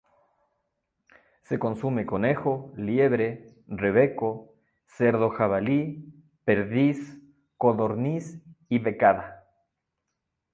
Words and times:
Se 1.47 1.59
consume 1.59 2.07
conejo, 2.11 2.53
liebre, 2.75 3.27
rebeco, 3.67 4.31
cerdo 4.95 5.29
jabalí, 5.29 5.79
perdiz, 6.43 7.03
codorniz 7.59 8.33
y 8.67 8.79
becada. 8.79 9.27